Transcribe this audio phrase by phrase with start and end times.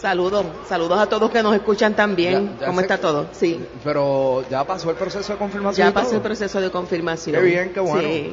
[0.00, 2.54] Saludos, saludos a todos que nos escuchan también.
[2.54, 3.26] Ya- ya ¿Cómo está que- todo?
[3.32, 5.88] Sí, Pero ya pasó el proceso de confirmación.
[5.88, 7.36] ya pasó el proceso de confirmación.
[7.36, 8.00] Qué bien, qué bueno.
[8.08, 8.32] Sí,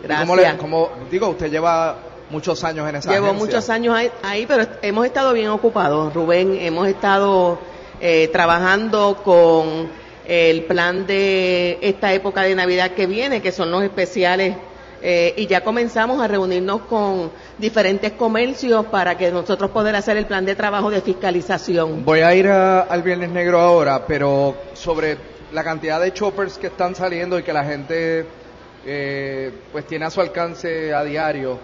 [0.00, 0.20] ¿Y gracias.
[0.20, 1.96] cómo le- cómo- digo, usted lleva
[2.30, 3.46] muchos años en esa Llevo agencia.
[3.46, 6.56] muchos años ahí, ahí, pero hemos estado bien ocupados, Rubén.
[6.60, 7.58] Hemos estado
[8.00, 9.88] eh, trabajando con
[10.24, 14.54] el plan de esta época de Navidad que viene, que son los especiales,
[15.02, 20.26] eh, y ya comenzamos a reunirnos con diferentes comercios para que nosotros poder hacer el
[20.26, 22.04] plan de trabajo de fiscalización.
[22.04, 25.16] Voy a ir a- al Viernes Negro ahora, pero sobre
[25.52, 28.26] la cantidad de choppers que están saliendo y que la gente
[28.86, 31.58] eh, pues tiene a su alcance a diario,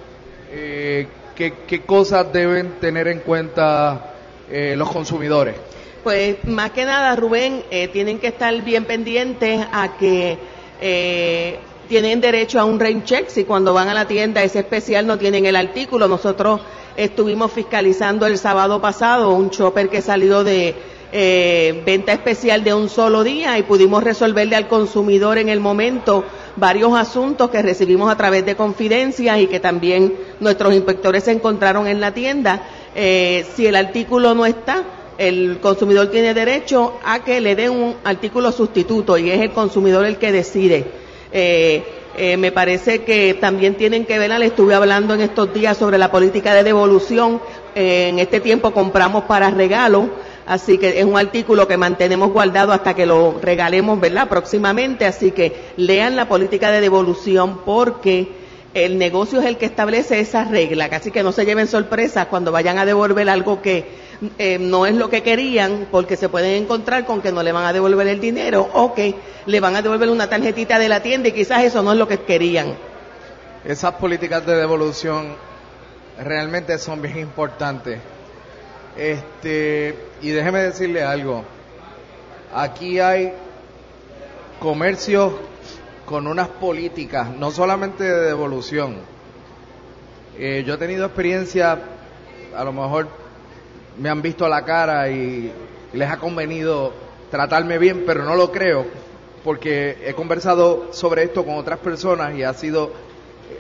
[0.50, 4.12] eh, ¿qué, qué cosas deben tener en cuenta
[4.50, 5.54] eh, los consumidores?
[6.02, 10.36] Pues más que nada, Rubén, eh, tienen que estar bien pendientes a que
[10.82, 11.58] eh,
[11.88, 13.28] tienen derecho a un rain check.
[13.28, 16.60] Si cuando van a la tienda ese especial no tienen el artículo, nosotros
[16.96, 20.74] estuvimos fiscalizando el sábado pasado un chopper que salió de
[21.12, 26.24] eh, venta especial de un solo día y pudimos resolverle al consumidor en el momento
[26.56, 31.86] varios asuntos que recibimos a través de confidencias y que también nuestros inspectores se encontraron
[31.86, 32.62] en la tienda.
[32.94, 34.82] Eh, si el artículo no está,
[35.18, 40.06] el consumidor tiene derecho a que le den un artículo sustituto y es el consumidor
[40.06, 41.03] el que decide.
[41.36, 41.82] Eh,
[42.16, 45.98] eh, me parece que también tienen que ver, le estuve hablando en estos días sobre
[45.98, 47.40] la política de devolución.
[47.74, 50.10] Eh, en este tiempo compramos para regalo,
[50.46, 54.28] así que es un artículo que mantenemos guardado hasta que lo regalemos, ¿verdad?
[54.28, 58.43] Próximamente, así que lean la política de devolución porque
[58.74, 62.50] el negocio es el que establece esa regla, así que no se lleven sorpresas cuando
[62.50, 63.86] vayan a devolver algo que
[64.38, 67.64] eh, no es lo que querían, porque se pueden encontrar con que no le van
[67.64, 69.14] a devolver el dinero o que
[69.46, 72.08] le van a devolver una tarjetita de la tienda y quizás eso no es lo
[72.08, 72.74] que querían.
[73.64, 75.36] Esas políticas de devolución
[76.18, 78.00] realmente son bien importantes.
[78.96, 81.44] Este, y déjeme decirle algo.
[82.52, 83.32] Aquí hay
[84.60, 85.32] comercios
[86.14, 88.98] con unas políticas, no solamente de devolución.
[90.38, 91.76] Eh, yo he tenido experiencia,
[92.54, 93.08] a lo mejor
[93.98, 95.52] me han visto la cara y
[95.92, 96.92] les ha convenido
[97.32, 98.86] tratarme bien, pero no lo creo,
[99.42, 102.92] porque he conversado sobre esto con otras personas y ha sido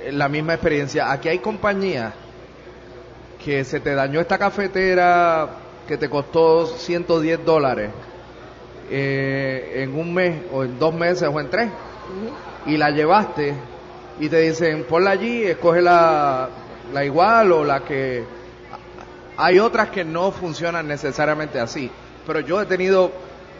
[0.04, 1.10] eh, la misma experiencia.
[1.10, 2.14] Aquí hay compañías
[3.44, 5.48] que se te dañó esta cafetera
[5.88, 7.90] que te costó 110 dólares
[8.92, 11.68] eh, en un mes o en dos meses o en tres
[12.66, 13.54] y la llevaste
[14.20, 16.48] y te dicen ponla allí, escoge la,
[16.92, 18.24] la igual o la que
[19.36, 21.90] hay otras que no funcionan necesariamente así,
[22.26, 23.10] pero yo he tenido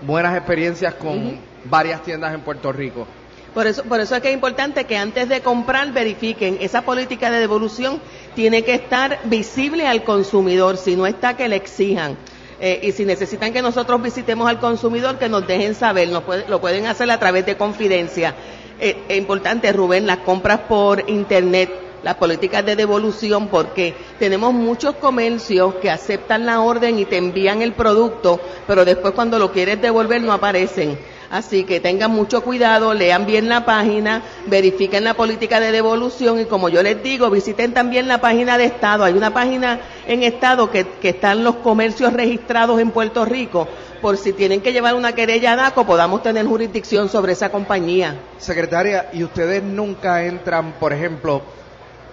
[0.03, 3.07] buenas experiencias con varias tiendas en Puerto Rico.
[3.55, 6.59] Por eso, por eso es que es importante que antes de comprar verifiquen.
[6.61, 8.01] Esa política de devolución
[8.35, 12.17] tiene que estar visible al consumidor, si no está que le exijan.
[12.61, 16.61] Eh, y si necesitan que nosotros visitemos al consumidor, que nos dejen saber, nos lo
[16.61, 18.35] pueden hacer a través de confidencia.
[18.81, 21.71] Eh, es importante, Rubén, las compras por internet
[22.05, 27.63] las políticas de devolución, porque tenemos muchos comercios que aceptan la orden y te envían
[27.63, 30.99] el producto, pero después cuando lo quieres devolver no aparecen.
[31.35, 36.45] Así que tengan mucho cuidado, lean bien la página, verifiquen la política de devolución y
[36.45, 39.03] como yo les digo, visiten también la página de Estado.
[39.03, 43.67] Hay una página en Estado que, que están los comercios registrados en Puerto Rico
[44.01, 48.15] por si tienen que llevar una querella a DACO, podamos tener jurisdicción sobre esa compañía.
[48.39, 51.43] Secretaria, ¿y ustedes nunca entran, por ejemplo,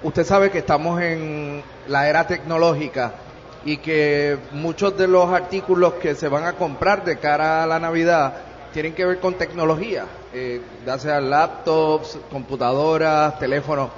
[0.01, 3.13] usted sabe que estamos en la era tecnológica
[3.65, 7.79] y que muchos de los artículos que se van a comprar de cara a la
[7.79, 13.89] Navidad tienen que ver con tecnología, eh, ya sea laptops, computadoras, teléfonos.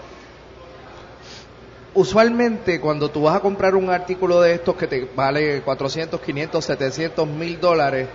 [1.95, 6.65] Usualmente cuando tú vas a comprar un artículo de estos que te vale 400, 500,
[6.65, 8.07] 700 mil dólares,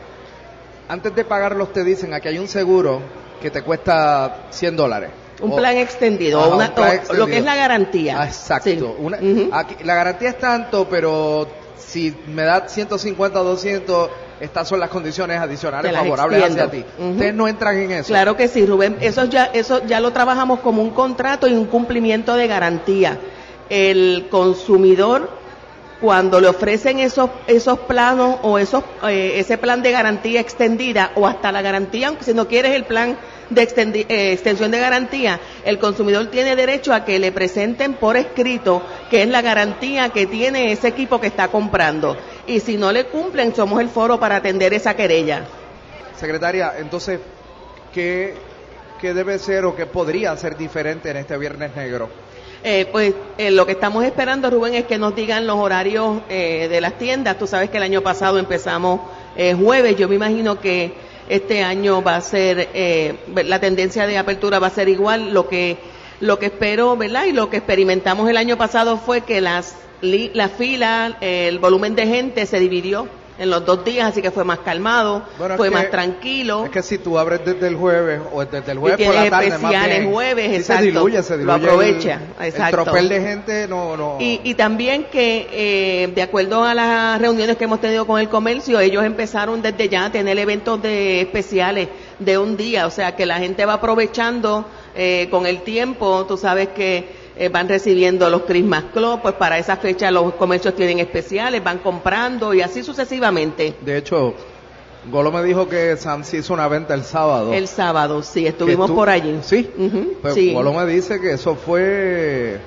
[0.89, 3.01] antes de pagarlos te dicen aquí hay un seguro
[3.41, 5.11] que te cuesta 100 dólares.
[5.41, 7.27] Un plan extendido, Ajá, una- un plan o- extendido.
[7.27, 8.21] lo que es la garantía.
[8.21, 8.69] Ah, exacto.
[8.71, 8.85] Sí.
[8.99, 9.51] Una- Ujú.
[9.53, 11.47] aquí- la garantía es tanto, pero
[11.77, 16.79] si me da 150 o 200, estas son las condiciones adicionales favorables hacia ti.
[16.79, 17.13] extiendo.
[17.13, 18.09] Ustedes no entran en eso.
[18.09, 18.97] Claro que sí, Rubén.
[19.01, 23.19] Eso ya, eso ya lo trabajamos como un contrato y un cumplimiento de garantía.
[23.69, 25.31] El consumidor,
[26.01, 31.27] cuando le ofrecen esos, esos planos o esos, eh, ese plan de garantía extendida o
[31.27, 33.17] hasta la garantía, aunque si no quieres el plan
[33.51, 38.17] de extendi- eh, extensión de garantía, el consumidor tiene derecho a que le presenten por
[38.17, 42.17] escrito que es la garantía que tiene ese equipo que está comprando.
[42.47, 45.45] Y si no le cumplen, somos el foro para atender esa querella.
[46.19, 47.21] Secretaria, entonces,
[47.95, 48.35] ¿qué,
[49.01, 52.09] ¿qué debe ser o qué podría ser diferente en este Viernes Negro?
[52.65, 56.67] Eh, pues eh, lo que estamos esperando, Rubén, es que nos digan los horarios eh,
[56.69, 57.39] de las tiendas.
[57.39, 59.01] Tú sabes que el año pasado empezamos
[59.37, 59.97] eh, jueves.
[59.97, 60.93] Yo me imagino que
[61.29, 65.33] este año va a ser, eh, la tendencia de apertura va a ser igual.
[65.33, 65.77] Lo que,
[66.21, 67.27] lo que espero, ¿verdad?
[67.27, 72.07] Y lo que experimentamos el año pasado fue que las, la fila, el volumen de
[72.07, 75.75] gente se dividió en los dos días, así que fue más calmado, Bueno, fue que-
[75.75, 76.65] más tranquilo.
[76.65, 79.31] Es que si tú abres desde el jueves o desde el Y jueves por la
[79.31, 80.83] tarde, especiales bien, jueves, exacto.
[80.83, 81.59] se diluye, se Lo diluye.
[81.59, 82.83] el- aprovecha, El, exacto.
[82.85, 83.97] tropel de gente no...
[83.97, 88.21] no Y, y también que, eh, de acuerdo a las reuniones que hemos tenido con
[88.21, 91.89] el comercio, ellos empezaron desde ya a tener eventos de especiales
[92.19, 96.37] de un día, o sea que la gente va aprovechando eh, con el tiempo, tú
[96.37, 100.99] sabes que eh, van recibiendo los Christmas Club, pues para esa fecha los comercios tienen
[100.99, 103.77] especiales, van comprando y así sucesivamente.
[103.81, 104.35] De hecho,
[105.11, 107.55] Golo me dijo que Sam's hizo una venta el sábado.
[107.55, 109.39] El sábado, sí, estuvimos por allí.
[109.43, 109.71] Sí.
[109.79, 110.53] Ujú, Pues sí.
[110.53, 112.59] Golo me dice que eso fue,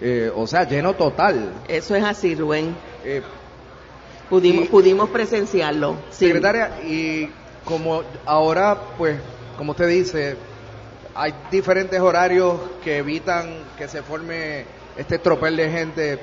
[0.00, 1.52] eh, o sea, lleno total.
[1.66, 2.74] Eso es así, Rubén.
[3.04, 3.22] Eh,
[4.28, 5.96] Pudimos, Y- pudimos presenciarlo.
[6.10, 6.26] Sí.
[6.26, 7.28] Secretaria, y
[7.64, 9.16] como ahora, pues,
[9.58, 10.36] como usted dice,
[11.14, 14.64] hay diferentes horarios que evitan que se forme
[14.96, 16.18] este tropel de gente.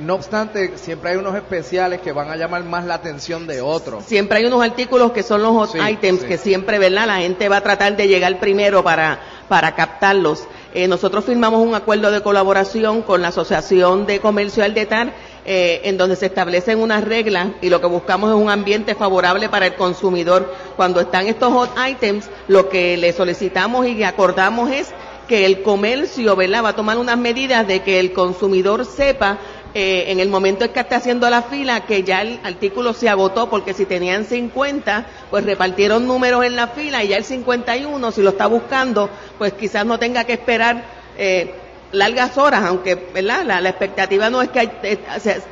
[0.00, 4.04] No obstante, siempre hay unos especiales que van a llamar más la atención de otros.
[4.06, 6.26] Siempre hay unos artículos que son los hot Sí, items sí.
[6.26, 7.06] que siempre, ¿verdad?
[7.06, 10.44] La gente va a tratar de llegar primero para, para captarlos.
[10.72, 15.12] Eh, nosotros firmamos un acuerdo de colaboración con la Asociación de Comercio Aldetar,
[15.44, 19.48] eh, en donde se establecen unas reglas y lo que buscamos es un ambiente favorable
[19.48, 20.54] para el consumidor.
[20.76, 24.92] Cuando están estos hot items, lo que le solicitamos y acordamos es
[25.26, 26.64] que el comercio, ¿verdad?
[26.64, 29.38] Va a tomar unas medidas de que el consumidor sepa
[29.74, 33.08] eh, en el momento en que esté haciendo la fila que ya el artículo se
[33.08, 38.12] agotó porque si tenían 50 pues repartieron números en la fila y ya el 51
[38.12, 39.08] si lo está buscando
[39.38, 40.84] pues quizás no tenga que esperar
[41.16, 41.54] eh,
[41.92, 45.42] largas horas aunque verdad la, la expectativa no es que hay- eh, se,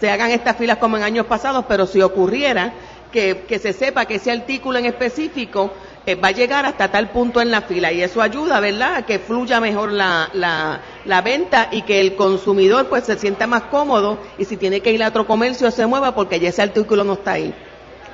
[0.00, 2.72] se hagan estas filas como en años pasados pero si ocurriera
[3.12, 5.72] que, que se sepa que ese artículo en específico
[6.04, 9.02] eh, va a llegar hasta tal punto en la fila y eso ayuda, ¿verdad?, a
[9.06, 13.62] que fluya mejor la, la, la venta y que el consumidor pues se sienta más
[13.62, 17.02] cómodo y si tiene que ir a otro comercio se mueva porque ya ese artículo
[17.04, 17.52] no está ahí.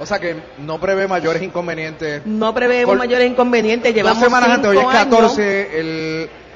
[0.00, 2.22] O sea que no prevé mayores inconvenientes.
[2.24, 5.08] No prevemos Por- mayores inconvenientes, Dos llevamos semanas antes, hoy es cinco años.
[5.32, 5.78] 14,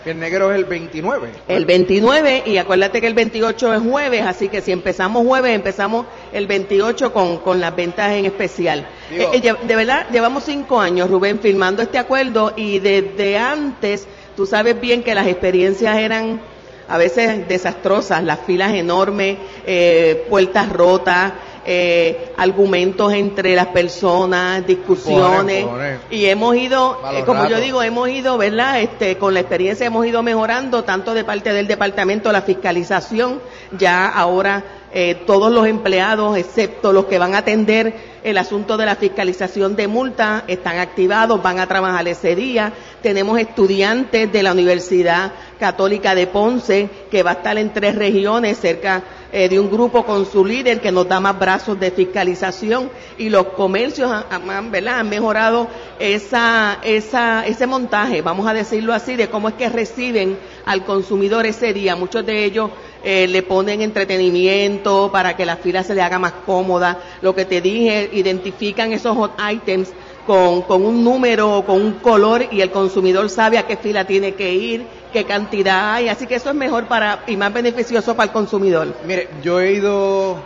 [0.07, 1.29] el, el negro es el 29.
[1.49, 6.07] El 29 y acuérdate que el 28 es jueves, así que si empezamos jueves, empezamos
[6.33, 8.87] el 28 con, con las ventas en especial.
[9.11, 14.07] Digo- Eh, eh, de verdad, llevamos cinco años, Rubén, firmando este acuerdo y desde antes,
[14.37, 16.41] tú sabes bien que las experiencias eran
[16.89, 21.33] a veces desastrosas, las filas enormes, eh, puertas rotas,
[21.69, 25.67] eh, argumentos entre las personas, discusiones
[26.11, 28.81] y hemos ido, eh, como yo digo, hemos ido, ¿verdad?
[28.81, 33.41] Este, con la experiencia hemos ido mejorando tanto de parte del departamento la fiscalización,
[33.77, 37.93] ya ahora eh, todos los empleados, excepto los que van a atender
[38.23, 42.73] el asunto de la fiscalización de multa, están activados, van a trabajar ese día.
[43.03, 48.59] Tenemos estudiantes de la Universidad Católica de Ponce, que va a estar en tres regiones,
[48.59, 49.03] cerca
[49.33, 53.29] eh, de un grupo con su líder que nos da más brazos de fiscalización y
[53.29, 55.01] los comercios han, ¿verdad?
[55.01, 55.69] han mejorado
[55.99, 61.47] esa, esa, ese montaje, vamos a decirlo así, de cómo es que reciben al consumidor
[61.47, 61.97] ese día.
[61.97, 62.71] Muchos de ellos
[63.03, 66.99] eh, le ponen entretenimiento para que la fila se le haga más cómoda.
[67.21, 69.91] Lo que te dije, identifican esos hot items
[70.27, 74.05] con, con un número o con un color y el consumidor sabe a qué fila
[74.05, 78.15] tiene que ir qué cantidad hay, así que eso es mejor para y más beneficioso
[78.15, 78.89] para el consumidor.
[79.07, 80.37] Mire, yo he ido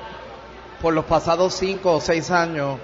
[0.80, 2.78] por los pasados cinco o seis años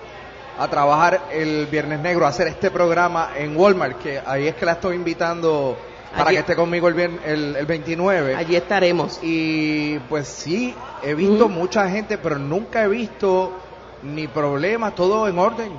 [0.59, 4.67] a trabajar el Viernes Negro, a hacer este programa en Walmart, que ahí es que
[4.67, 5.77] la estoy invitando
[6.17, 8.35] para que esté conmigo el, el, 29.
[8.35, 9.21] Allí estaremos.
[9.23, 10.75] Y pues sí,
[11.05, 13.53] he visto mucha gente, pero nunca he visto
[14.03, 15.71] ni problemas, todo en orden.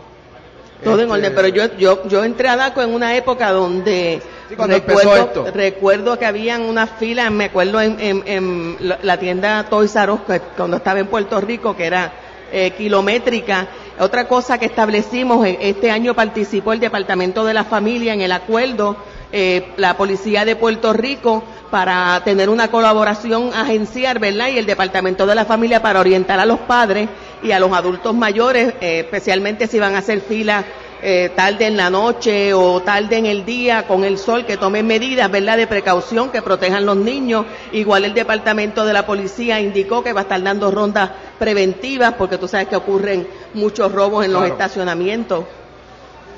[0.86, 4.22] Todo en orden, este, pero yo, yo, yo entré a DACO en una época donde
[4.50, 10.22] recuerdo, recuerdo que habían unas filas, me acuerdo en, en, la tienda Toys R Us,
[10.56, 12.12] cuando estaba en Puerto Rico, que era
[12.52, 13.68] eh, kilométrica.
[14.00, 18.96] Otra cosa que establecimos, este año participó el Departamento de la Familia en el acuerdo,
[19.32, 24.48] eh, la Policía de Puerto Rico, para tener una colaboración agenciar, ¿verdad?
[24.50, 27.10] Y el Departamento de la Familia para orientar a los padres
[27.44, 30.64] y a los adultos mayores, eh, especialmente si van a hacer filas
[31.02, 34.88] eh, tarde en la noche o tarde en el día con el sol, que tomen
[34.88, 37.46] medidas, ¿verdad?, de precaución que protejan los niños.
[37.72, 42.38] Igual el departamento de la policía indicó que va a estar dando rondas preventivas porque
[42.38, 45.46] tú sabes que ocurren muchos robos en los estacionamientos.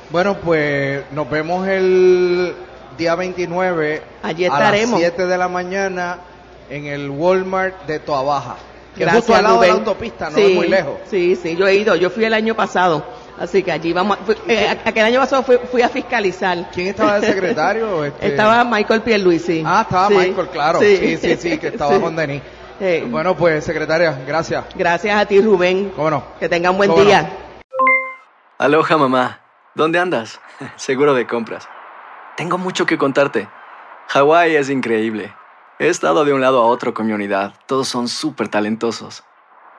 [0.10, 2.54] Bueno, pues nos vemos el
[2.98, 5.00] día 29 Allí estaremos.
[5.00, 6.18] a las 7 de la mañana
[6.70, 8.56] en el Walmart de Toa Baja.
[8.96, 10.96] Que es justo al lado de la autopista, no es muy lejos.
[11.10, 13.06] Sí, sí, yo he ido, yo fui el año pasado.
[13.39, 14.17] Así que allí vamos.
[14.48, 16.69] Eh, aquel año pasado fui, a fiscalizar.
[16.72, 18.03] ¿Quién estaba de secretario?
[18.10, 18.27] Este...
[18.27, 19.63] Estaba Michael Pierluisi.
[19.65, 20.79] Ah, estaba Michael, claro.
[20.79, 22.41] Sí, sí, sí, que estaba con Denis.
[23.10, 24.65] Bueno, pues, secretaria, gracias.
[24.75, 25.91] Gracias a ti, Rubén.
[25.96, 26.24] ¿Cómo no?
[26.39, 27.29] Que tengan buen día.
[28.58, 29.39] Aloha, mamá.
[29.74, 30.39] ¿Dónde andas?
[30.75, 31.67] Seguro de compras.
[32.36, 33.48] Tengo mucho que contarte.
[34.10, 35.34] Hawái es increíble.
[35.77, 37.53] He estado de un lado a otro con mi unidad.
[37.67, 39.24] Todos son súper talentosos.